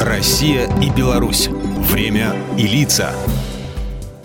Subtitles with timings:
[0.00, 1.50] Россия и Беларусь.
[1.92, 3.10] Время и лица.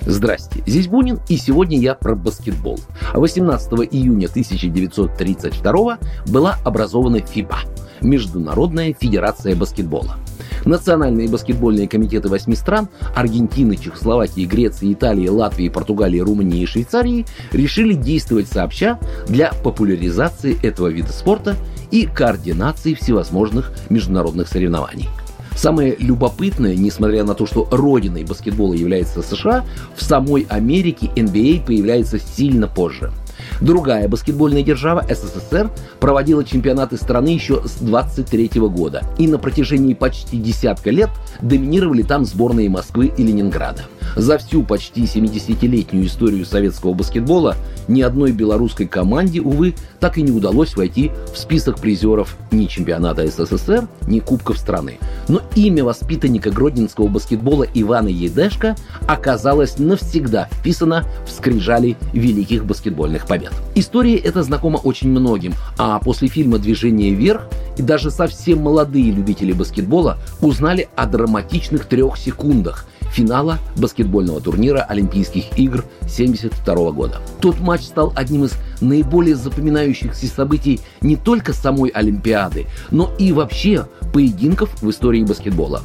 [0.05, 2.79] Здрасте, здесь Бунин, и сегодня я про баскетбол.
[3.13, 7.57] 18 июня 1932 была образована ФИБА–
[8.01, 10.15] Международная федерация баскетбола.
[10.63, 17.95] Национальные баскетбольные комитеты восьми стран– Аргентины, Чехословакии, Греции, Италии, Латвии, Португалии, Румынии и Швейцарии– решили
[17.95, 18.97] действовать сообща
[19.27, 21.57] для популяризации этого вида спорта
[21.91, 25.09] и координации всевозможных международных соревнований.
[25.55, 32.19] Самое любопытное, несмотря на то, что родиной баскетбола является США, в самой Америке NBA появляется
[32.19, 33.11] сильно позже–
[33.61, 39.03] Другая баскетбольная держава, СССР, проводила чемпионаты страны еще с 23 года.
[39.17, 41.09] И на протяжении почти десятка лет
[41.41, 43.83] доминировали там сборные Москвы и Ленинграда.
[44.15, 47.55] За всю почти 70-летнюю историю советского баскетбола
[47.87, 53.27] ни одной белорусской команде, увы, так и не удалось войти в список призеров ни чемпионата
[53.27, 54.99] СССР, ни Кубков страны.
[55.27, 58.75] Но имя воспитанника гродненского баскетбола Ивана Едешко
[59.07, 63.51] оказалось навсегда вписано в скрижали великих баскетбольных побед.
[63.75, 67.47] История эта знакома очень многим, а после фильма «Движение вверх»
[67.77, 72.85] и даже совсем молодые любители баскетбола узнали о драматичных трех секундах–
[73.15, 77.21] финала баскетбольного турнира Олимпийских игр 1972 года.
[77.39, 83.87] Тот матч стал одним из наиболее запоминающихся событий не только самой Олимпиады, но и вообще
[84.13, 85.81] поединков в истории баскетбола.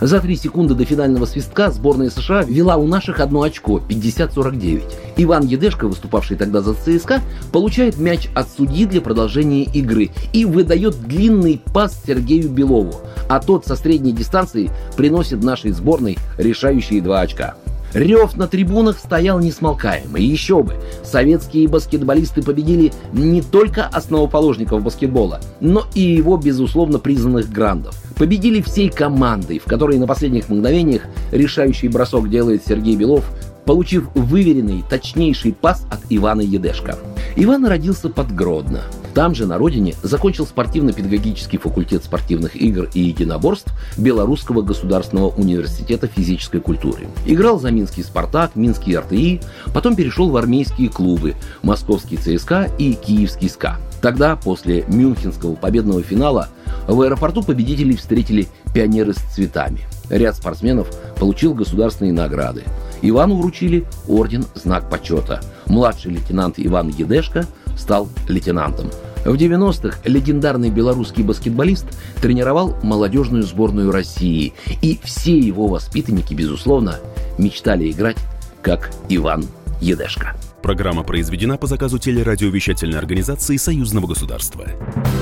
[0.00, 4.82] За три секунды до финального свистка сборная США вела у наших одно очко 50-49.
[5.16, 7.20] Иван Едешко, выступавший тогда за ЦСКА,
[7.52, 12.94] получает мяч от судьи для продолжения игры и выдает длинный пас Сергею Белову,
[13.28, 17.56] а тот со средней дистанции приносит нашей сборной решающие два очка.
[17.94, 20.22] Рев на трибунах стоял несмолкаемый.
[20.22, 27.96] Еще бы, советские баскетболисты победили не только основоположников баскетбола, но и его, безусловно, признанных грандов.
[28.16, 31.02] Победили всей командой, в которой на последних мгновениях
[31.32, 33.24] решающий бросок делает Сергей Белов,
[33.64, 36.98] получив выверенный, точнейший пас от Ивана Едешко.
[37.36, 38.82] Иван родился под Гродно–
[39.14, 46.60] там же, на родине, закончил спортивно-педагогический факультет спортивных игр и единоборств Белорусского государственного университета физической
[46.60, 47.08] культуры.
[47.26, 49.40] Играл за Минский «Спартак», Минский «РТИ»,
[49.74, 53.78] потом перешел в армейские клубы Московский ЦСКА и Киевский СКА.
[54.00, 56.48] Тогда, после Мюнхенского победного финала,
[56.86, 59.80] в аэропорту победителей встретили пионеры с цветами.
[60.08, 60.88] Ряд спортсменов
[61.18, 62.64] получил государственные награды.
[63.02, 65.40] Ивану вручили орден «Знак почета».
[65.66, 67.46] Младший лейтенант Иван Едешко–
[67.76, 68.90] стал лейтенантом.
[69.24, 71.86] В 90-х легендарный белорусский баскетболист
[72.22, 76.98] тренировал молодежную сборную России, и все его воспитанники, безусловно,
[77.36, 78.16] мечтали играть
[78.62, 79.44] как Иван
[79.80, 80.34] Едешко.
[80.62, 84.66] Программа произведена по заказу телерадиовещательной организации Союзного государства.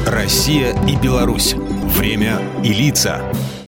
[0.06, 1.54] Россия и Беларусь.
[1.96, 3.22] Время и лица.